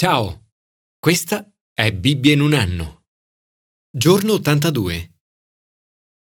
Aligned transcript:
Ciao, 0.00 0.50
questa 1.00 1.44
è 1.74 1.92
Bibbia 1.92 2.32
in 2.32 2.40
un 2.40 2.52
anno. 2.52 3.06
Giorno 3.90 4.34
82. 4.34 5.14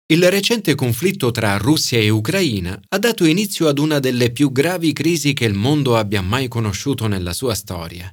Il 0.06 0.30
recente 0.30 0.76
conflitto 0.76 1.32
tra 1.32 1.56
Russia 1.56 1.98
e 1.98 2.08
Ucraina 2.08 2.80
ha 2.90 2.98
dato 2.98 3.24
inizio 3.24 3.66
ad 3.66 3.80
una 3.80 3.98
delle 3.98 4.30
più 4.30 4.52
gravi 4.52 4.92
crisi 4.92 5.32
che 5.32 5.46
il 5.46 5.54
mondo 5.54 5.96
abbia 5.96 6.22
mai 6.22 6.46
conosciuto 6.46 7.08
nella 7.08 7.32
sua 7.32 7.56
storia. 7.56 8.08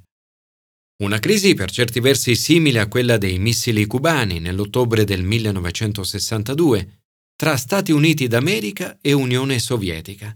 Una 1.04 1.20
crisi 1.20 1.54
per 1.54 1.70
certi 1.70 2.00
versi 2.00 2.36
simile 2.36 2.80
a 2.80 2.88
quella 2.88 3.20
dei 3.20 3.38
missili 3.38 3.86
cubani 3.86 4.40
nell'ottobre 4.40 5.04
del 5.04 5.22
1962 5.22 7.02
tra 7.36 7.58
Stati 7.58 7.92
Uniti 7.92 8.26
d'America 8.26 8.98
e 9.00 9.14
Unione 9.14 9.60
Sovietica. 9.60 10.36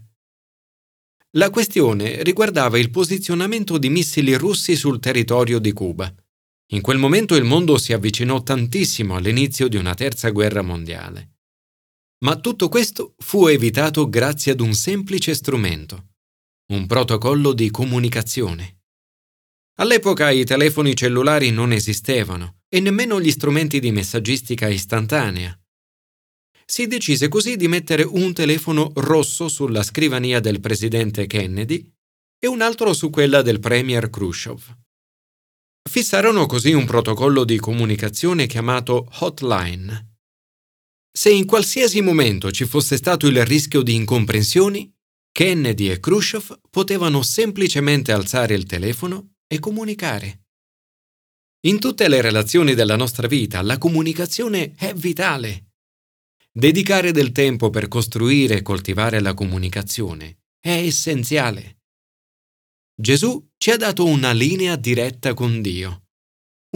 La 1.32 1.50
questione 1.50 2.22
riguardava 2.22 2.78
il 2.78 2.90
posizionamento 2.90 3.76
di 3.76 3.90
missili 3.90 4.32
russi 4.34 4.74
sul 4.74 4.98
territorio 4.98 5.58
di 5.58 5.72
Cuba. 5.72 6.10
In 6.72 6.80
quel 6.80 6.96
momento 6.96 7.34
il 7.34 7.44
mondo 7.44 7.76
si 7.76 7.92
avvicinò 7.92 8.42
tantissimo 8.42 9.14
all'inizio 9.14 9.68
di 9.68 9.76
una 9.76 9.92
terza 9.92 10.30
guerra 10.30 10.62
mondiale. 10.62 11.34
Ma 12.24 12.36
tutto 12.36 12.70
questo 12.70 13.14
fu 13.18 13.46
evitato 13.46 14.08
grazie 14.08 14.52
ad 14.52 14.60
un 14.60 14.72
semplice 14.72 15.34
strumento, 15.34 16.14
un 16.72 16.86
protocollo 16.86 17.52
di 17.52 17.70
comunicazione. 17.70 18.84
All'epoca 19.80 20.30
i 20.30 20.44
telefoni 20.44 20.96
cellulari 20.96 21.50
non 21.50 21.72
esistevano 21.72 22.60
e 22.70 22.80
nemmeno 22.80 23.20
gli 23.20 23.30
strumenti 23.30 23.80
di 23.80 23.92
messaggistica 23.92 24.66
istantanea 24.68 25.58
si 26.70 26.86
decise 26.86 27.28
così 27.28 27.56
di 27.56 27.66
mettere 27.66 28.02
un 28.02 28.34
telefono 28.34 28.92
rosso 28.96 29.48
sulla 29.48 29.82
scrivania 29.82 30.38
del 30.38 30.60
presidente 30.60 31.26
Kennedy 31.26 31.90
e 32.38 32.46
un 32.46 32.60
altro 32.60 32.92
su 32.92 33.08
quella 33.08 33.40
del 33.40 33.58
premier 33.58 34.10
Khrushchev. 34.10 34.76
Fissarono 35.88 36.44
così 36.44 36.72
un 36.72 36.84
protocollo 36.84 37.44
di 37.44 37.58
comunicazione 37.58 38.46
chiamato 38.46 39.08
hotline. 39.20 40.16
Se 41.10 41.30
in 41.30 41.46
qualsiasi 41.46 42.02
momento 42.02 42.50
ci 42.50 42.66
fosse 42.66 42.98
stato 42.98 43.26
il 43.26 43.44
rischio 43.46 43.80
di 43.80 43.94
incomprensioni, 43.94 44.94
Kennedy 45.32 45.88
e 45.88 45.98
Khrushchev 45.98 46.60
potevano 46.68 47.22
semplicemente 47.22 48.12
alzare 48.12 48.54
il 48.54 48.66
telefono 48.66 49.36
e 49.46 49.58
comunicare. 49.58 50.42
In 51.66 51.80
tutte 51.80 52.08
le 52.08 52.20
relazioni 52.20 52.74
della 52.74 52.96
nostra 52.96 53.26
vita 53.26 53.62
la 53.62 53.78
comunicazione 53.78 54.74
è 54.76 54.92
vitale 54.92 55.67
Dedicare 56.50 57.12
del 57.12 57.32
tempo 57.32 57.70
per 57.70 57.88
costruire 57.88 58.58
e 58.58 58.62
coltivare 58.62 59.20
la 59.20 59.34
comunicazione 59.34 60.38
è 60.58 60.72
essenziale. 60.72 61.82
Gesù 63.00 63.52
ci 63.56 63.70
ha 63.70 63.76
dato 63.76 64.04
una 64.04 64.32
linea 64.32 64.76
diretta 64.76 65.34
con 65.34 65.62
Dio, 65.62 66.08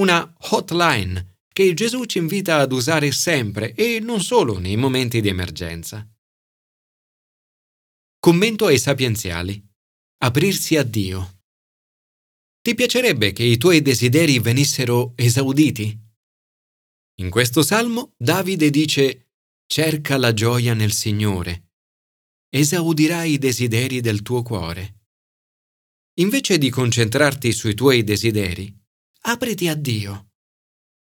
una 0.01 0.37
hotline 0.51 1.41
che 1.53 1.75
Gesù 1.75 2.05
ci 2.05 2.19
invita 2.19 2.59
ad 2.59 2.73
usare 2.73 3.11
sempre 3.13 3.75
e 3.75 4.01
non 4.01 4.23
solo 4.23 4.59
nei 4.59 4.77
momenti 4.77 5.21
di 5.21 5.29
emergenza. 5.29 6.09
Commento 8.19 8.67
ai 8.67 8.79
sapienziali. 8.79 9.61
Aprirsi 10.19 10.77
a 10.77 10.85
Dio. 10.85 11.41
Ti 12.63 12.77
piacerebbe 12.77 13.33
che 13.33 13.43
i 13.43 13.57
tuoi 13.57 13.83
desideri 13.83 14.39
venissero 14.39 15.15
esauditi? 15.17 15.99
In 17.17 17.29
questo 17.29 17.63
salmo 17.63 18.15
Davide 18.17 18.71
dice 18.71 19.22
cerca 19.73 20.19
la 20.19 20.35
gioia 20.35 20.75
nel 20.75 20.93
Signore, 20.93 21.71
esaudirai 22.51 23.33
i 23.33 23.39
desideri 23.39 24.03
del 24.03 24.21
tuo 24.21 24.43
cuore. 24.43 25.07
Invece 26.19 26.59
di 26.59 26.69
concentrarti 26.69 27.53
sui 27.53 27.73
tuoi 27.73 28.05
desideri, 28.05 28.71
apriti 29.23 29.69
a 29.69 29.75
Dio 29.75 30.33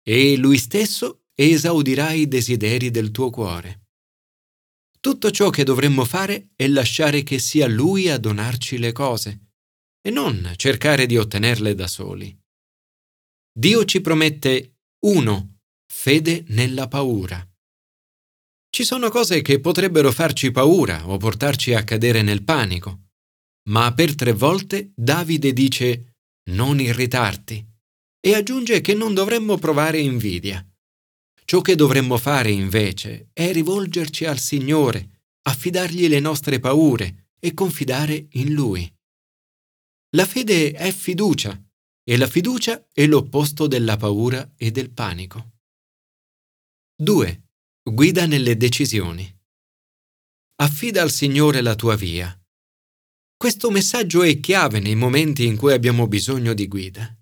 e 0.03 0.38
Lui 0.38 0.59
stesso 0.59 1.23
esaudirà 1.34 2.12
i 2.12 2.28
desideri 2.28 2.92
del 2.92 3.09
tuo 3.09 3.31
cuore. 3.31 3.88
Tutto 5.00 5.31
ciò 5.31 5.50
che 5.50 5.63
dovremmo 5.63 6.06
fare 6.06 6.52
è 6.56 6.68
lasciare 6.68 7.24
che 7.24 7.40
sia 7.40 7.66
Lui 7.66 8.08
a 8.08 8.19
donarci 8.19 8.78
le 8.78 8.91
cose 8.91 9.47
e 10.00 10.12
non 10.12 10.53
cercare 10.58 11.08
di 11.08 11.18
ottenerle 11.18 11.74
da 11.74 11.88
soli. 11.88 12.40
Dio 13.52 13.84
ci 13.85 14.00
promette 14.00 14.75
1. 15.06 15.58
Fede 15.91 16.44
nella 16.50 16.88
paura. 16.88 17.48
Ci 18.79 18.85
sono 18.85 19.09
cose 19.09 19.41
che 19.41 19.59
potrebbero 19.59 20.09
farci 20.09 20.51
paura 20.51 21.06
o 21.06 21.17
portarci 21.17 21.73
a 21.73 21.84
cadere 21.84 22.22
nel 22.22 22.44
panico, 22.44 23.07
ma 23.72 23.94
per 23.94 24.16
tre 24.16 24.31
volte 24.31 24.94
Davide 24.95 25.51
dice 25.51 26.13
non 26.51 26.79
irritarti 26.79 27.62
e 28.22 28.35
aggiunge 28.35 28.79
che 28.79 28.94
non 28.94 29.13
dovremmo 29.13 29.57
provare 29.57 30.00
invidia. 30.00 30.66
Ciò 31.44 31.59
che 31.59 31.75
dovremmo 31.75 32.17
fare 32.17 32.51
invece 32.51 33.31
è 33.34 33.51
rivolgerci 33.51 34.23
al 34.23 34.40
Signore, 34.40 35.25
affidargli 35.41 36.07
le 36.07 36.22
nostre 36.22 36.61
paure 36.61 37.31
e 37.38 37.53
confidare 37.53 38.28
in 38.31 38.53
Lui. 38.53 38.90
La 40.16 40.25
fede 40.25 40.72
è 40.72 40.90
fiducia 40.94 41.61
e 42.01 42.16
la 42.16 42.28
fiducia 42.28 42.88
è 42.94 43.06
l'opposto 43.06 43.67
della 43.67 43.97
paura 43.97 44.53
e 44.56 44.72
del 44.72 44.90
panico. 44.90 45.57
2. 46.96 47.48
Guida 47.91 48.27
nelle 48.27 48.55
decisioni. 48.55 49.27
Affida 50.61 51.01
al 51.01 51.09
Signore 51.09 51.61
la 51.61 51.73
tua 51.73 51.95
via. 51.95 52.39
Questo 53.35 53.72
messaggio 53.72 54.22
è 54.22 54.39
chiave 54.39 54.79
nei 54.79 54.94
momenti 54.94 55.45
in 55.45 55.57
cui 55.57 55.73
abbiamo 55.73 56.07
bisogno 56.07 56.53
di 56.53 56.67
guida. 56.67 57.17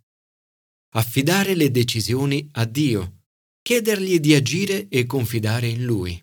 Affidare 0.96 1.56
le 1.56 1.72
decisioni 1.72 2.50
a 2.54 2.66
Dio, 2.66 3.22
chiedergli 3.62 4.20
di 4.20 4.34
agire 4.34 4.90
e 4.90 5.06
confidare 5.06 5.68
in 5.68 5.86
Lui. 5.86 6.22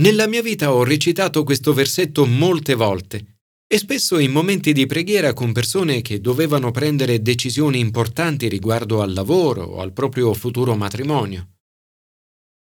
Nella 0.00 0.26
mia 0.26 0.40
vita 0.40 0.72
ho 0.72 0.82
recitato 0.82 1.44
questo 1.44 1.74
versetto 1.74 2.24
molte 2.24 2.74
volte 2.74 3.40
e 3.66 3.76
spesso 3.76 4.18
in 4.18 4.32
momenti 4.32 4.72
di 4.72 4.86
preghiera 4.86 5.34
con 5.34 5.52
persone 5.52 6.00
che 6.00 6.22
dovevano 6.22 6.70
prendere 6.70 7.20
decisioni 7.20 7.78
importanti 7.78 8.48
riguardo 8.48 9.02
al 9.02 9.12
lavoro 9.12 9.64
o 9.64 9.80
al 9.80 9.92
proprio 9.92 10.32
futuro 10.32 10.74
matrimonio. 10.76 11.57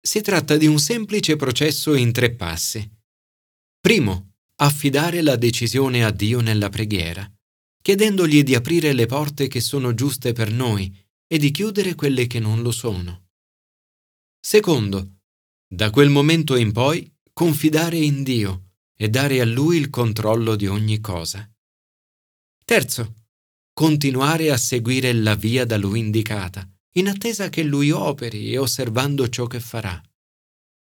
Si 0.03 0.23
tratta 0.23 0.57
di 0.57 0.67
un 0.67 0.79
semplice 0.79 1.37
processo 1.37 1.95
in 1.95 2.11
tre 2.11 2.35
passi. 2.35 2.91
Primo, 3.79 4.33
affidare 4.57 5.21
la 5.21 5.37
decisione 5.37 6.05
a 6.05 6.11
Dio 6.11 6.41
nella 6.41 6.71
preghiera, 6.71 7.31
chiedendogli 7.83 8.43
di 8.43 8.55
aprire 8.55 8.95
le 8.95 9.05
porte 9.05 9.47
che 9.47 9.61
sono 9.61 9.93
giuste 9.93 10.33
per 10.33 10.51
noi 10.51 10.91
e 11.27 11.37
di 11.37 11.51
chiudere 11.51 11.95
quelle 11.95 12.27
che 12.27 12.39
non 12.39 12.63
lo 12.63 12.71
sono. 12.71 13.29
Secondo, 14.41 15.19
da 15.69 15.91
quel 15.91 16.09
momento 16.09 16.57
in 16.57 16.73
poi 16.73 17.15
confidare 17.35 17.99
in 17.99 18.23
Dio 18.23 18.73
e 18.97 19.11
dare 19.11 19.41
a 19.43 19.45
Lui 19.45 19.77
il 19.77 19.91
controllo 19.91 20.57
di 20.57 20.67
ogni 20.67 20.99
cosa. 21.01 21.47
Terzo, 22.65 23.25
continuare 23.75 24.51
a 24.51 24.57
seguire 24.57 25.13
la 25.13 25.35
via 25.35 25.67
da 25.67 25.77
Lui 25.77 26.01
indicata, 26.01 26.67
in 26.95 27.09
attesa 27.09 27.49
che 27.49 27.63
lui 27.63 27.91
operi 27.91 28.53
e 28.53 28.59
osservando 28.59 29.29
ciò 29.29 29.47
che 29.47 29.61
farà. 29.61 30.01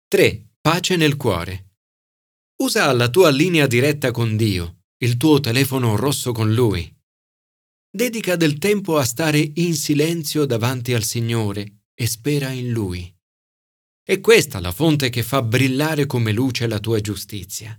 3. 0.09 0.47
Pace 0.61 0.97
nel 0.97 1.17
cuore. 1.17 1.71
Usa 2.63 2.93
la 2.93 3.09
tua 3.09 3.31
linea 3.31 3.67
diretta 3.67 4.11
con 4.11 4.37
Dio, 4.37 4.83
il 4.99 5.17
tuo 5.17 5.41
telefono 5.41 5.97
rosso 5.97 6.33
con 6.33 6.53
Lui. 6.53 6.93
Dedica 7.91 8.37
del 8.37 8.59
tempo 8.59 8.97
a 8.99 9.05
stare 9.05 9.53
in 9.55 9.75
silenzio 9.75 10.45
davanti 10.45 10.95
al 10.95 11.03
Signore 11.03 11.83
e 11.95 12.07
spera 12.07 12.51
in 12.51 12.71
Lui. 12.71 13.13
È 14.05 14.21
questa 14.21 14.61
la 14.61 14.73
fonte 14.73 15.11
che 15.11 15.23
fa 15.23 15.43
brillare 15.43 16.07
come 16.07 16.33
luce 16.33 16.67
la 16.67 16.81
tua 16.81 17.01
giustizia. 17.01 17.79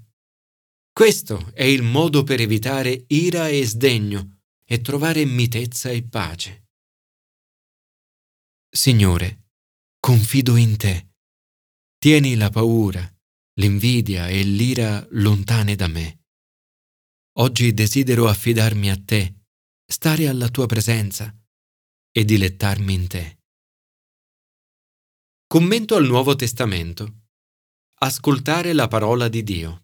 Questo 0.92 1.52
è 1.54 1.64
il 1.64 1.82
modo 1.82 2.24
per 2.24 2.40
evitare 2.40 3.06
ira 3.08 3.48
e 3.48 3.66
sdegno 3.66 4.42
e 4.66 4.82
trovare 4.82 5.26
mitezza 5.26 5.90
e 5.90 6.04
pace. 6.04 6.63
Signore, 8.76 9.52
confido 10.00 10.56
in 10.56 10.78
te. 10.78 11.12
Tieni 12.00 12.34
la 12.34 12.50
paura, 12.50 13.08
l'invidia 13.60 14.28
e 14.30 14.42
l'ira 14.42 15.06
lontane 15.12 15.76
da 15.76 15.88
me. 15.88 16.24
Oggi 17.38 17.72
desidero 17.76 18.28
affidarmi 18.28 18.90
a 18.90 19.00
te, 19.00 19.42
stare 19.86 20.28
alla 20.28 20.50
tua 20.50 20.66
presenza 20.66 21.32
e 22.12 22.26
dilettarmi 22.26 22.94
in 22.94 23.08
te. 23.08 23.38
Commento 25.46 25.96
al 25.96 26.08
Nuovo 26.08 26.34
Testamento. 26.34 27.26
Ascoltare 28.00 28.74
la 28.74 28.88
parola 28.88 29.28
di 29.28 29.44
Dio. 29.44 29.84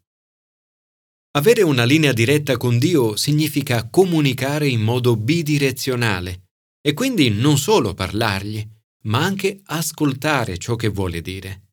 Avere 1.37 1.61
una 1.61 1.83
linea 1.83 2.11
diretta 2.11 2.57
con 2.57 2.79
Dio 2.79 3.15
significa 3.17 3.87
comunicare 3.87 4.67
in 4.67 4.81
modo 4.81 5.15
bidirezionale 5.15 6.47
e 6.81 6.93
quindi 6.93 7.29
non 7.29 7.59
solo 7.59 7.93
parlargli, 7.93 8.77
ma 9.09 9.23
anche 9.23 9.61
ascoltare 9.65 10.57
ciò 10.57 10.75
che 10.75 10.87
vuole 10.87 11.21
dire. 11.21 11.67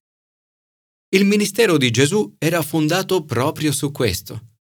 Il 1.14 1.24
ministero 1.24 1.76
di 1.76 1.90
Gesù 1.90 2.34
era 2.38 2.62
fondato 2.62 3.24
proprio 3.24 3.72
su 3.72 3.92
questo. 3.92 4.54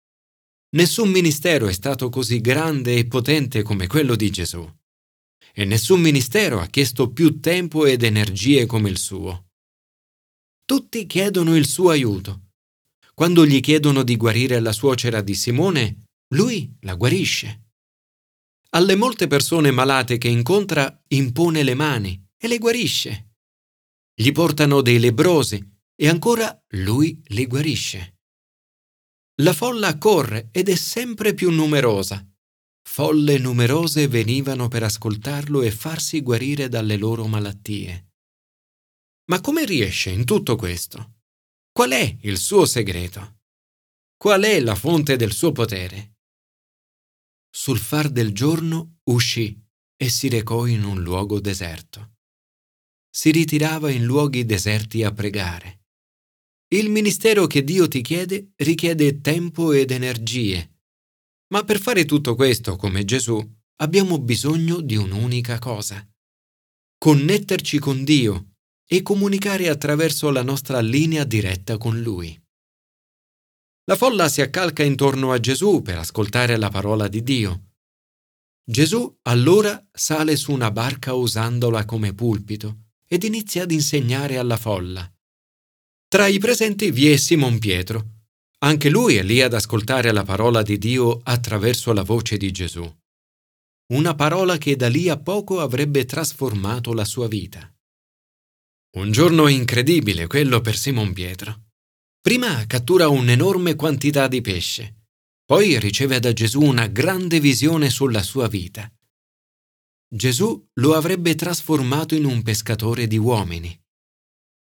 Nessun 0.75 1.09
ministero 1.09 1.69
è 1.69 1.73
stato 1.73 2.09
così 2.11 2.41
grande 2.41 2.97
e 2.97 3.07
potente 3.07 3.63
come 3.63 3.87
quello 3.87 4.15
di 4.15 4.31
Gesù. 4.31 4.69
e 5.57 5.65
nessun 5.65 6.01
ministero 6.01 6.59
ha 6.59 6.67
chiesto 6.67 7.13
più 7.13 7.39
tempo 7.39 7.87
ed 7.87 8.03
energie 8.03 8.67
come 8.67 8.91
il 8.91 8.99
suo. 8.99 9.51
Tutti 10.65 11.07
chiedono 11.07 11.55
il 11.55 11.65
suo 11.65 11.91
aiuto. 11.91 12.49
Quando 13.15 13.47
gli 13.47 13.61
chiedono 13.61 14.03
di 14.03 14.17
guarire 14.17 14.59
la 14.59 14.73
suocera 14.73 15.21
di 15.21 15.35
Simone, 15.35 16.07
lui 16.35 16.75
la 16.81 16.95
guarisce. 16.95 17.69
Alle 18.71 18.97
molte 18.97 19.29
persone 19.29 19.71
malate 19.71 20.19
che 20.19 20.27
incontra 20.27 21.01
impone 21.07 21.63
le 21.63 21.75
mani 21.75 22.24
e 22.37 22.49
le 22.49 22.59
guarisce. 22.59 23.37
Gli 24.15 24.31
portano 24.33 24.81
dei 24.81 24.99
lebrosi 24.99 25.63
e 25.95 26.09
ancora 26.09 26.63
lui 26.71 27.21
li 27.27 27.47
guarisce. 27.47 28.19
La 29.43 29.53
folla 29.53 29.99
corre 29.99 30.49
ed 30.53 30.69
è 30.69 30.77
sempre 30.77 31.35
più 31.35 31.51
numerosa. 31.51 32.25
Folle 32.87 33.39
numerose 33.39 34.07
venivano 34.07 34.69
per 34.69 34.85
ascoltarlo 34.85 35.63
e 35.63 35.71
farsi 35.71 36.21
guarire 36.21 36.69
dalle 36.69 36.97
loro 36.97 37.27
malattie. 37.27 38.13
Ma 39.31 39.41
come 39.41 39.65
riesce 39.65 40.11
in 40.11 40.25
tutto 40.25 40.55
questo? 40.55 41.15
Qual 41.73 41.91
è 41.91 42.17
il 42.21 42.39
suo 42.39 42.67
segreto? 42.67 43.41
Qual 44.17 44.43
è 44.43 44.61
la 44.61 44.77
fonte 44.77 45.17
del 45.17 45.33
suo 45.33 45.51
potere? 45.51 46.19
Sul 47.51 47.79
far 47.79 48.11
del 48.11 48.33
giorno 48.33 48.99
uscì 49.05 49.61
e 49.97 50.09
si 50.09 50.29
recò 50.29 50.67
in 50.67 50.85
un 50.85 51.03
luogo 51.03 51.41
deserto. 51.41 52.14
Si 53.17 53.31
ritirava 53.31 53.93
in 53.93 54.05
luoghi 54.05 54.45
deserti 54.45 55.05
a 55.05 55.13
pregare. 55.13 55.85
Il 56.75 56.91
ministero 56.91 57.47
che 57.47 57.63
Dio 57.63 57.87
ti 57.87 58.03
chiede 58.03 58.55
richiede 58.57 59.21
tempo 59.21 59.71
ed 59.71 59.93
energie, 59.93 60.81
ma 61.53 61.63
per 61.63 61.81
fare 61.81 62.07
tutto 62.07 62.35
questo 62.35 62.75
come 62.75 63.05
Gesù 63.05 63.41
abbiamo 63.77 64.19
bisogno 64.19 64.81
di 64.81 64.97
un'unica 64.97 65.61
cosa. 65.61 66.05
Connetterci 66.99 67.79
con 67.79 68.03
Dio 68.03 68.57
e 68.85 69.03
comunicare 69.03 69.69
attraverso 69.69 70.31
la 70.31 70.43
nostra 70.43 70.81
linea 70.81 71.23
diretta 71.23 71.79
con 71.79 72.03
Lui. 72.03 72.37
La 73.85 73.95
folla 73.95 74.29
si 74.29 74.41
accalca 74.41 74.83
intorno 74.83 75.31
a 75.31 75.39
Gesù 75.39 75.83
per 75.83 75.99
ascoltare 75.99 76.57
la 76.57 76.69
parola 76.69 77.07
di 77.07 77.23
Dio. 77.23 77.75
Gesù 78.69 79.21
allora 79.23 79.89
sale 79.93 80.35
su 80.35 80.51
una 80.51 80.73
barca 80.73 81.13
usandola 81.13 81.85
come 81.85 82.13
pulpito 82.13 82.84
ed 83.15 83.23
inizia 83.23 83.63
ad 83.63 83.71
insegnare 83.71 84.39
alla 84.39 84.57
folla. 84.57 85.09
Tra 86.09 86.27
i 86.27 86.41
presenti 86.41 86.91
vi 86.91 87.11
è 87.13 87.17
Simon 87.17 87.61
Pietro. 87.61 88.23
Anche 88.65 88.91
lui 88.91 89.15
è 89.15 89.23
lì 89.23 89.41
ad 89.41 89.55
ascoltare 89.55 90.11
la 90.11 90.25
parola 90.25 90.63
di 90.63 90.79
Dio 90.79 91.21
attraverso 91.23 91.93
la 91.93 92.03
voce 92.03 92.37
di 92.37 92.51
Gesù. 92.51 92.85
Una 93.93 94.17
parola 94.17 94.59
che 94.59 94.75
da 94.75 94.89
lì 94.89 95.09
a 95.09 95.17
poco 95.17 95.61
avrebbe 95.61 96.05
trasformato 96.07 96.93
la 96.93 97.05
sua 97.05 97.29
vita. 97.29 97.73
Un 98.97 99.13
giorno 99.13 99.47
incredibile 99.47 100.27
quello 100.27 100.61
per 100.61 100.77
Simon 100.77 101.13
Pietro. 101.13 101.67
Prima 102.21 102.67
cattura 102.67 103.07
un'enorme 103.07 103.77
quantità 103.77 104.27
di 104.27 104.41
pesce, 104.41 105.03
poi 105.45 105.79
riceve 105.79 106.19
da 106.19 106.33
Gesù 106.33 106.63
una 106.63 106.89
grande 106.89 107.39
visione 107.39 107.91
sulla 107.91 108.25
sua 108.25 108.49
vita. 108.49 108.91
Gesù 110.15 110.65
lo 110.75 110.95
avrebbe 110.95 111.35
trasformato 111.35 112.15
in 112.15 112.25
un 112.25 112.41
pescatore 112.45 113.09
di 113.09 113.17
uomini. 113.17 113.77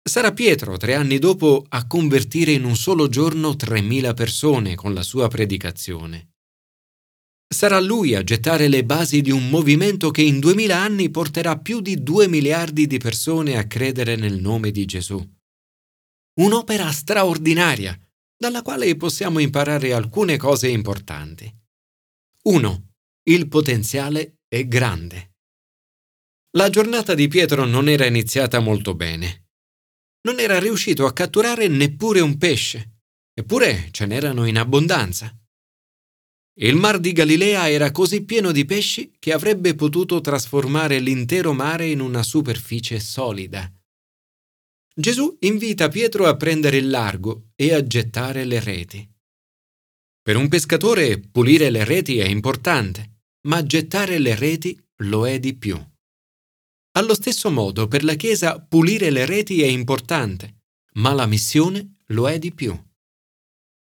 Sarà 0.01 0.33
Pietro, 0.33 0.75
tre 0.77 0.95
anni 0.95 1.19
dopo, 1.19 1.63
a 1.69 1.86
convertire 1.86 2.51
in 2.53 2.63
un 2.63 2.75
solo 2.75 3.07
giorno 3.09 3.51
3.000 3.51 4.15
persone 4.15 4.74
con 4.74 4.95
la 4.95 5.03
sua 5.03 5.27
predicazione. 5.27 6.31
Sarà 7.47 7.80
lui 7.80 8.15
a 8.15 8.24
gettare 8.24 8.68
le 8.68 8.86
basi 8.86 9.21
di 9.21 9.30
un 9.30 9.47
movimento 9.47 10.09
che 10.09 10.24
in 10.24 10.39
duemila 10.39 10.81
anni 10.81 11.12
porterà 11.12 11.59
più 11.59 11.80
di 11.80 12.01
due 12.01 12.27
miliardi 12.27 12.88
di 12.88 12.97
persone 12.97 13.56
a 13.56 13.68
credere 13.68 14.15
nel 14.15 14.42
nome 14.42 14.71
di 14.71 14.86
Gesù. 14.86 15.24
Un'opera 16.39 16.92
straordinaria, 16.92 17.95
dalla 18.36 18.63
quale 18.63 18.95
possiamo 18.95 19.38
imparare 19.38 19.94
alcune 19.94 20.38
cose 20.38 20.69
importanti. 20.69 21.56
1. 22.45 22.88
Il 23.27 23.47
potenziale 23.47 24.38
è 24.47 24.65
grande. 24.68 25.33
La 26.56 26.69
giornata 26.69 27.16
di 27.16 27.28
Pietro 27.28 27.66
non 27.66 27.90
era 27.90 28.06
iniziata 28.06 28.62
molto 28.62 28.96
bene. 28.96 29.50
Non 30.22 30.40
era 30.40 30.57
riuscito 30.57 31.06
a 31.06 31.12
catturare 31.12 31.68
neppure 31.68 32.22
un 32.22 32.38
pesce, 32.38 33.00
eppure 33.34 33.90
ce 33.92 34.06
n'erano 34.06 34.46
in 34.46 34.57
abbondanza. 34.57 35.38
Il 36.60 36.78
mar 36.78 37.02
di 37.02 37.12
Galilea 37.12 37.69
era 37.69 37.92
così 37.92 38.24
pieno 38.24 38.54
di 38.54 38.63
pesci 38.63 39.12
che 39.19 39.34
avrebbe 39.34 39.75
potuto 39.75 40.22
trasformare 40.22 41.00
l'intero 41.00 41.52
mare 41.52 41.88
in 41.88 42.00
una 42.00 42.24
superficie 42.24 43.02
solida. 43.02 43.69
Gesù 44.96 45.36
invita 45.42 45.90
Pietro 45.90 46.25
a 46.25 46.38
prendere 46.38 46.78
il 46.78 46.90
largo 46.90 47.50
e 47.56 47.74
a 47.74 47.86
gettare 47.86 48.46
le 48.46 48.62
reti. 48.62 49.06
Per 50.22 50.38
un 50.38 50.48
pescatore 50.48 51.19
pulire 51.19 51.69
le 51.69 51.84
reti 51.84 52.18
è 52.19 52.25
importante, 52.25 53.24
ma 53.48 53.62
gettare 53.62 54.19
le 54.19 54.36
reti 54.36 54.81
lo 55.00 55.28
è 55.28 55.38
di 55.38 55.54
più. 55.57 55.78
Allo 56.97 57.13
stesso 57.13 57.51
modo, 57.51 57.88
per 57.88 58.03
la 58.03 58.15
Chiesa 58.15 58.59
pulire 58.59 59.09
le 59.09 59.25
reti 59.25 59.62
è 59.62 59.68
importante, 59.68 60.63
ma 60.94 61.13
la 61.13 61.25
missione 61.25 61.97
lo 62.07 62.30
è 62.30 62.39
di 62.39 62.53
più. 62.53 62.77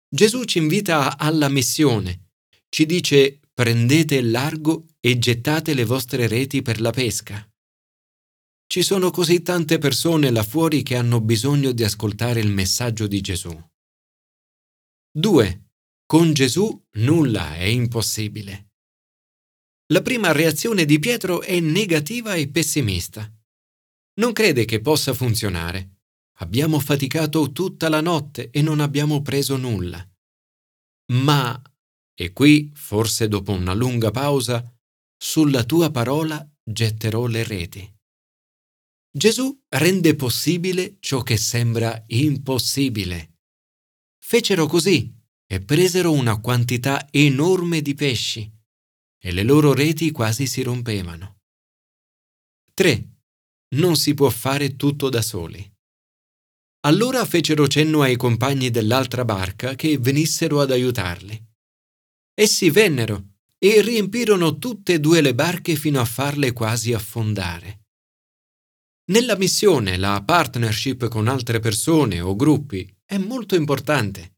Gesù 0.07 0.43
ci 0.43 0.57
invita 0.57 1.17
alla 1.17 1.49
missione 1.49 2.31
ci 2.73 2.85
dice 2.85 3.41
prendete 3.53 4.15
il 4.15 4.31
largo 4.31 4.85
e 5.01 5.17
gettate 5.17 5.73
le 5.73 5.83
vostre 5.83 6.25
reti 6.27 6.61
per 6.61 6.79
la 6.79 6.91
pesca. 6.91 7.45
Ci 8.65 8.81
sono 8.81 9.11
così 9.11 9.41
tante 9.41 9.77
persone 9.77 10.31
là 10.31 10.43
fuori 10.43 10.81
che 10.81 10.95
hanno 10.95 11.19
bisogno 11.19 11.73
di 11.73 11.83
ascoltare 11.83 12.39
il 12.39 12.49
messaggio 12.49 13.07
di 13.07 13.19
Gesù. 13.19 13.51
2. 15.11 15.65
Con 16.05 16.31
Gesù 16.31 16.81
nulla 16.93 17.55
è 17.55 17.65
impossibile. 17.65 18.70
La 19.91 20.01
prima 20.01 20.31
reazione 20.31 20.85
di 20.85 20.99
Pietro 20.99 21.41
è 21.41 21.59
negativa 21.59 22.35
e 22.35 22.47
pessimista. 22.47 23.29
Non 24.21 24.31
crede 24.31 24.63
che 24.63 24.79
possa 24.79 25.13
funzionare. 25.13 25.97
Abbiamo 26.39 26.79
faticato 26.79 27.51
tutta 27.51 27.89
la 27.89 27.99
notte 27.99 28.51
e 28.51 28.61
non 28.61 28.79
abbiamo 28.79 29.21
preso 29.21 29.57
nulla. 29.57 30.01
Ma 31.11 31.61
e 32.13 32.31
qui, 32.31 32.71
forse 32.73 33.27
dopo 33.27 33.51
una 33.51 33.73
lunga 33.73 34.11
pausa, 34.11 34.65
sulla 35.17 35.65
tua 35.65 35.91
parola 35.91 36.49
getterò 36.63 37.25
le 37.25 37.43
reti. 37.43 37.95
Gesù 39.13 39.61
rende 39.67 40.15
possibile 40.15 40.95
ciò 41.01 41.21
che 41.21 41.35
sembra 41.35 42.01
impossibile. 42.07 43.39
Fecero 44.23 44.67
così 44.67 45.13
e 45.45 45.59
presero 45.59 46.13
una 46.13 46.39
quantità 46.39 47.09
enorme 47.11 47.81
di 47.81 47.93
pesci 47.93 48.59
e 49.23 49.31
le 49.31 49.43
loro 49.43 49.73
reti 49.73 50.09
quasi 50.11 50.47
si 50.47 50.63
rompevano. 50.63 51.37
3. 52.73 53.09
Non 53.75 53.95
si 53.95 54.15
può 54.15 54.29
fare 54.29 54.75
tutto 54.75 55.09
da 55.09 55.21
soli. 55.21 55.69
Allora 56.81 57.23
fecero 57.25 57.67
cenno 57.67 58.01
ai 58.01 58.15
compagni 58.15 58.71
dell'altra 58.71 59.23
barca 59.23 59.75
che 59.75 59.99
venissero 59.99 60.59
ad 60.61 60.71
aiutarli. 60.71 61.39
Essi 62.33 62.71
vennero 62.71 63.33
e 63.59 63.81
riempirono 63.81 64.57
tutte 64.57 64.93
e 64.93 64.99
due 64.99 65.21
le 65.21 65.35
barche 65.35 65.75
fino 65.75 65.99
a 65.99 66.05
farle 66.05 66.51
quasi 66.53 66.93
affondare. 66.93 67.81
Nella 69.11 69.37
missione 69.37 69.97
la 69.97 70.23
partnership 70.23 71.07
con 71.09 71.27
altre 71.27 71.59
persone 71.59 72.19
o 72.19 72.35
gruppi 72.35 72.91
è 73.05 73.17
molto 73.17 73.53
importante. 73.55 74.37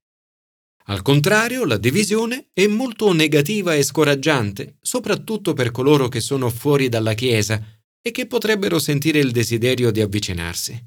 Al 0.86 1.02
contrario, 1.02 1.66
la 1.66 1.78
divisione 1.78 2.50
è 2.52 2.68
molto 2.68 3.14
negativa 3.14 3.74
e 3.74 3.84
scoraggiante, 3.84 4.78
soprattutto 4.82 5.54
per 5.54 5.72
coloro 5.72 6.10
che 6.10 6.20
sono 6.20 6.50
fuori 6.50 6.90
dalla 6.90 7.14
Chiesa 7.14 7.64
e 8.02 8.12
che 8.12 8.28
potrebbero 8.28 8.80
sentire 8.80 9.20
il 9.20 9.32
desiderio 9.32 9.92
di 9.92 10.02
avvicinarsi. 10.02 10.86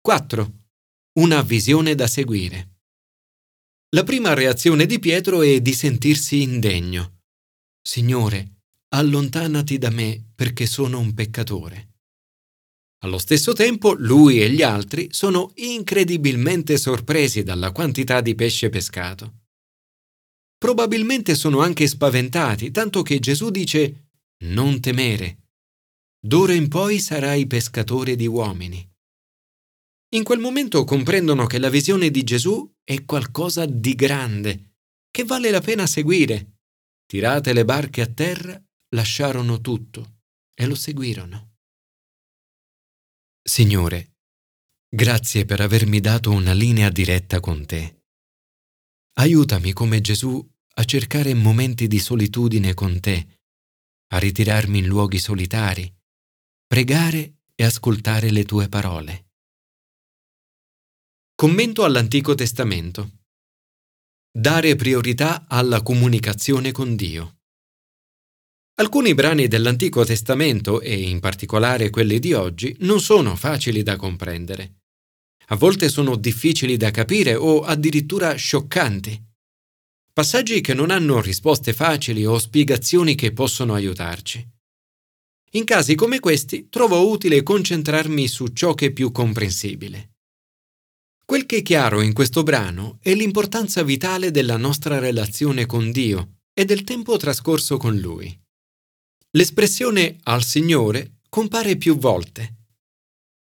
4. 0.00 0.52
Una 1.18 1.42
visione 1.42 1.94
da 1.94 2.06
seguire. 2.06 2.76
La 3.94 4.04
prima 4.04 4.32
reazione 4.32 4.86
di 4.86 4.98
Pietro 4.98 5.42
è 5.42 5.60
di 5.60 5.74
sentirsi 5.74 6.40
indegno. 6.40 7.20
Signore, 7.82 8.62
allontanati 8.94 9.76
da 9.76 9.90
me 9.90 10.22
perché 10.34 10.66
sono 10.66 10.98
un 10.98 11.12
peccatore. 11.12 11.87
Allo 13.00 13.18
stesso 13.18 13.52
tempo 13.52 13.92
lui 13.92 14.42
e 14.42 14.50
gli 14.50 14.62
altri 14.62 15.08
sono 15.12 15.52
incredibilmente 15.56 16.76
sorpresi 16.76 17.44
dalla 17.44 17.70
quantità 17.70 18.20
di 18.20 18.34
pesce 18.34 18.70
pescato. 18.70 19.44
Probabilmente 20.58 21.36
sono 21.36 21.60
anche 21.60 21.86
spaventati, 21.86 22.72
tanto 22.72 23.02
che 23.02 23.20
Gesù 23.20 23.50
dice 23.50 24.08
Non 24.44 24.80
temere. 24.80 25.50
D'ora 26.20 26.52
in 26.52 26.66
poi 26.66 26.98
sarai 26.98 27.46
pescatore 27.46 28.16
di 28.16 28.26
uomini. 28.26 28.84
In 30.16 30.24
quel 30.24 30.40
momento 30.40 30.82
comprendono 30.82 31.46
che 31.46 31.58
la 31.58 31.68
visione 31.68 32.10
di 32.10 32.24
Gesù 32.24 32.68
è 32.82 33.04
qualcosa 33.04 33.66
di 33.66 33.94
grande, 33.94 34.72
che 35.12 35.22
vale 35.24 35.50
la 35.50 35.60
pena 35.60 35.86
seguire. 35.86 36.56
Tirate 37.06 37.52
le 37.52 37.64
barche 37.64 38.00
a 38.00 38.06
terra, 38.06 38.60
lasciarono 38.96 39.60
tutto 39.60 40.22
e 40.52 40.66
lo 40.66 40.74
seguirono. 40.74 41.57
Signore, 43.48 44.18
grazie 44.94 45.46
per 45.46 45.62
avermi 45.62 46.00
dato 46.00 46.30
una 46.30 46.52
linea 46.52 46.90
diretta 46.90 47.40
con 47.40 47.64
te. 47.64 48.02
Aiutami 49.14 49.72
come 49.72 50.02
Gesù 50.02 50.46
a 50.74 50.84
cercare 50.84 51.32
momenti 51.32 51.86
di 51.86 51.98
solitudine 51.98 52.74
con 52.74 53.00
te, 53.00 53.40
a 54.08 54.18
ritirarmi 54.18 54.80
in 54.80 54.86
luoghi 54.86 55.18
solitari, 55.18 55.90
pregare 56.66 57.38
e 57.54 57.64
ascoltare 57.64 58.30
le 58.30 58.44
tue 58.44 58.68
parole. 58.68 59.30
Commento 61.34 61.84
all'Antico 61.84 62.34
Testamento. 62.34 63.22
Dare 64.30 64.76
priorità 64.76 65.46
alla 65.48 65.80
comunicazione 65.82 66.70
con 66.70 66.96
Dio. 66.96 67.37
Alcuni 68.80 69.12
brani 69.12 69.48
dell'Antico 69.48 70.04
Testamento, 70.04 70.80
e 70.80 70.94
in 70.94 71.18
particolare 71.18 71.90
quelli 71.90 72.20
di 72.20 72.32
oggi, 72.32 72.76
non 72.80 73.00
sono 73.00 73.34
facili 73.34 73.82
da 73.82 73.96
comprendere. 73.96 74.82
A 75.46 75.56
volte 75.56 75.88
sono 75.88 76.14
difficili 76.14 76.76
da 76.76 76.92
capire 76.92 77.34
o 77.34 77.62
addirittura 77.62 78.34
scioccanti. 78.34 79.20
Passaggi 80.12 80.60
che 80.60 80.74
non 80.74 80.92
hanno 80.92 81.20
risposte 81.20 81.72
facili 81.72 82.24
o 82.24 82.38
spiegazioni 82.38 83.16
che 83.16 83.32
possono 83.32 83.74
aiutarci. 83.74 84.48
In 85.52 85.64
casi 85.64 85.96
come 85.96 86.20
questi 86.20 86.68
trovo 86.68 87.08
utile 87.08 87.42
concentrarmi 87.42 88.28
su 88.28 88.46
ciò 88.48 88.74
che 88.74 88.86
è 88.86 88.90
più 88.92 89.10
comprensibile. 89.10 90.12
Quel 91.24 91.46
che 91.46 91.56
è 91.56 91.62
chiaro 91.62 92.00
in 92.00 92.12
questo 92.12 92.44
brano 92.44 92.98
è 93.02 93.12
l'importanza 93.12 93.82
vitale 93.82 94.30
della 94.30 94.56
nostra 94.56 95.00
relazione 95.00 95.66
con 95.66 95.90
Dio 95.90 96.42
e 96.54 96.64
del 96.64 96.84
tempo 96.84 97.16
trascorso 97.16 97.76
con 97.76 97.96
Lui. 97.96 98.46
L'espressione 99.38 100.18
al 100.24 100.42
Signore 100.42 101.20
compare 101.28 101.76
più 101.76 101.96
volte. 101.96 102.56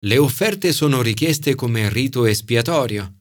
Le 0.05 0.19
offerte 0.19 0.73
sono 0.73 1.01
richieste 1.01 1.55
come 1.55 1.89
rito 1.89 2.25
espiatorio. 2.25 3.21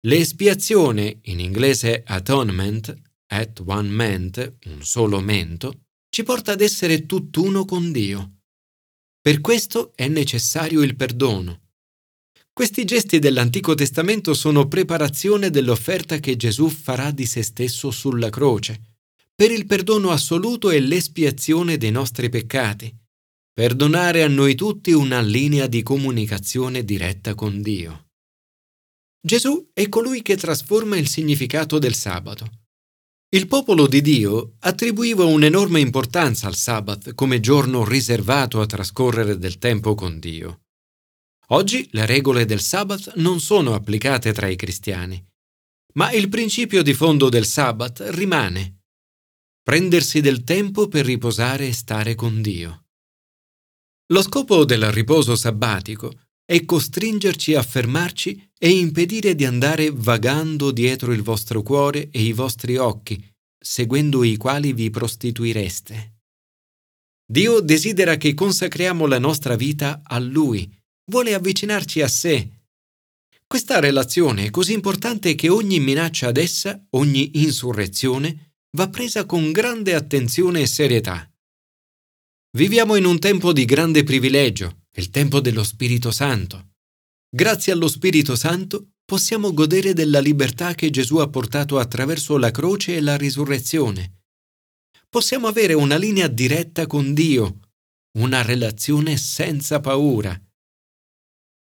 L'espiazione, 0.00 1.20
in 1.26 1.38
inglese 1.38 2.02
atonement, 2.04 2.92
at 3.28 3.62
one 3.64 3.88
ment, 3.88 4.56
un 4.64 4.82
solo 4.82 5.20
mento, 5.20 5.82
ci 6.08 6.24
porta 6.24 6.50
ad 6.50 6.60
essere 6.60 7.06
tutt'uno 7.06 7.64
con 7.64 7.92
Dio. 7.92 8.38
Per 9.20 9.40
questo 9.40 9.92
è 9.94 10.08
necessario 10.08 10.82
il 10.82 10.96
perdono. 10.96 11.68
Questi 12.52 12.84
gesti 12.84 13.20
dell'Antico 13.20 13.74
Testamento 13.74 14.34
sono 14.34 14.66
preparazione 14.66 15.50
dell'offerta 15.50 16.18
che 16.18 16.34
Gesù 16.34 16.68
farà 16.68 17.12
di 17.12 17.26
se 17.26 17.44
stesso 17.44 17.92
sulla 17.92 18.28
croce 18.28 18.95
per 19.36 19.50
il 19.50 19.66
perdono 19.66 20.12
assoluto 20.12 20.70
e 20.70 20.80
l'espiazione 20.80 21.76
dei 21.76 21.90
nostri 21.90 22.30
peccati, 22.30 22.90
per 23.52 23.74
donare 23.74 24.22
a 24.22 24.28
noi 24.28 24.54
tutti 24.54 24.92
una 24.92 25.20
linea 25.20 25.66
di 25.66 25.82
comunicazione 25.82 26.84
diretta 26.84 27.34
con 27.34 27.60
Dio. 27.60 28.06
Gesù 29.20 29.70
è 29.74 29.90
colui 29.90 30.22
che 30.22 30.38
trasforma 30.38 30.96
il 30.96 31.06
significato 31.06 31.78
del 31.78 31.94
sabato. 31.94 32.64
Il 33.28 33.46
popolo 33.46 33.86
di 33.86 34.00
Dio 34.00 34.54
attribuiva 34.60 35.24
un'enorme 35.24 35.80
importanza 35.80 36.46
al 36.46 36.54
Sabbath 36.54 37.14
come 37.14 37.38
giorno 37.38 37.84
riservato 37.84 38.62
a 38.62 38.66
trascorrere 38.66 39.36
del 39.36 39.58
tempo 39.58 39.94
con 39.94 40.18
Dio. 40.18 40.62
Oggi 41.48 41.86
le 41.92 42.06
regole 42.06 42.46
del 42.46 42.60
Sabbath 42.60 43.16
non 43.16 43.40
sono 43.40 43.74
applicate 43.74 44.32
tra 44.32 44.46
i 44.46 44.56
cristiani, 44.56 45.22
ma 45.94 46.10
il 46.12 46.30
principio 46.30 46.82
di 46.82 46.94
fondo 46.94 47.28
del 47.28 47.44
Sabbath 47.44 48.02
rimane 48.10 48.75
prendersi 49.66 50.20
del 50.20 50.44
tempo 50.44 50.86
per 50.86 51.04
riposare 51.04 51.66
e 51.66 51.72
stare 51.72 52.14
con 52.14 52.40
Dio. 52.40 52.84
Lo 54.12 54.22
scopo 54.22 54.64
del 54.64 54.92
riposo 54.92 55.34
sabbatico 55.34 56.20
è 56.44 56.64
costringerci 56.64 57.56
a 57.56 57.64
fermarci 57.64 58.50
e 58.56 58.70
impedire 58.70 59.34
di 59.34 59.44
andare 59.44 59.90
vagando 59.90 60.70
dietro 60.70 61.12
il 61.12 61.22
vostro 61.22 61.62
cuore 61.62 62.10
e 62.10 62.22
i 62.22 62.30
vostri 62.30 62.76
occhi, 62.76 63.20
seguendo 63.58 64.22
i 64.22 64.36
quali 64.36 64.72
vi 64.72 64.88
prostituireste. 64.88 66.20
Dio 67.28 67.58
desidera 67.58 68.16
che 68.16 68.34
consacriamo 68.34 69.04
la 69.06 69.18
nostra 69.18 69.56
vita 69.56 70.00
a 70.04 70.20
Lui, 70.20 70.72
vuole 71.10 71.34
avvicinarci 71.34 72.02
a 72.02 72.08
sé. 72.08 72.50
Questa 73.44 73.80
relazione 73.80 74.44
è 74.44 74.50
così 74.50 74.74
importante 74.74 75.34
che 75.34 75.48
ogni 75.48 75.80
minaccia 75.80 76.28
ad 76.28 76.36
essa, 76.36 76.80
ogni 76.90 77.42
insurrezione, 77.42 78.45
va 78.76 78.90
presa 78.90 79.24
con 79.24 79.52
grande 79.52 79.94
attenzione 79.94 80.60
e 80.60 80.66
serietà. 80.66 81.26
Viviamo 82.58 82.94
in 82.96 83.06
un 83.06 83.18
tempo 83.18 83.54
di 83.54 83.64
grande 83.64 84.04
privilegio, 84.04 84.82
il 84.96 85.08
tempo 85.08 85.40
dello 85.40 85.64
Spirito 85.64 86.10
Santo. 86.10 86.72
Grazie 87.26 87.72
allo 87.72 87.88
Spirito 87.88 88.36
Santo 88.36 88.90
possiamo 89.02 89.54
godere 89.54 89.94
della 89.94 90.20
libertà 90.20 90.74
che 90.74 90.90
Gesù 90.90 91.16
ha 91.16 91.28
portato 91.28 91.78
attraverso 91.78 92.36
la 92.36 92.50
croce 92.50 92.96
e 92.96 93.00
la 93.00 93.16
risurrezione. 93.16 94.24
Possiamo 95.08 95.46
avere 95.46 95.72
una 95.72 95.96
linea 95.96 96.28
diretta 96.28 96.86
con 96.86 97.14
Dio, 97.14 97.60
una 98.18 98.42
relazione 98.42 99.16
senza 99.16 99.80
paura. 99.80 100.38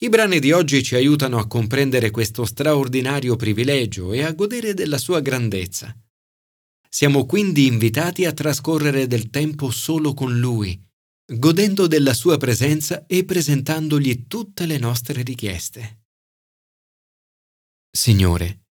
I 0.03 0.09
brani 0.09 0.39
di 0.39 0.53
oggi 0.53 0.85
ci 0.85 0.95
aiutano 0.95 1.39
a 1.39 1.49
comprendere 1.49 2.13
questo 2.13 2.45
straordinario 2.45 3.35
privilegio 3.35 4.13
e 4.13 4.23
a 4.23 4.31
godere 4.31 4.75
della 4.75 4.99
sua 4.99 5.19
grandezza. 5.19 5.93
Siamo 6.93 7.25
quindi 7.25 7.67
invitati 7.67 8.25
a 8.25 8.33
trascorrere 8.33 9.07
del 9.07 9.31
tempo 9.31 9.71
solo 9.71 10.13
con 10.13 10.37
Lui, 10.41 10.79
godendo 11.25 11.87
della 11.87 12.13
Sua 12.13 12.37
presenza 12.37 13.07
e 13.07 13.25
presentandogli 13.25 14.27
tutte 14.27 14.67
le 14.67 14.77
nostre 14.77 15.23
richieste. 15.23 16.01
Signore, 17.89 18.67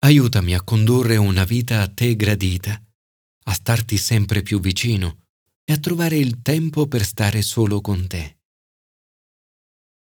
aiutami 0.00 0.54
a 0.56 0.62
condurre 0.62 1.16
una 1.16 1.44
vita 1.44 1.82
a 1.82 1.88
te 1.88 2.16
gradita, 2.16 2.82
a 3.44 3.52
starti 3.52 3.96
sempre 3.96 4.42
più 4.42 4.58
vicino 4.58 5.26
e 5.64 5.72
a 5.72 5.78
trovare 5.78 6.18
il 6.18 6.42
tempo 6.42 6.88
per 6.88 7.04
stare 7.04 7.42
solo 7.42 7.80
con 7.80 8.08
te. 8.08 8.41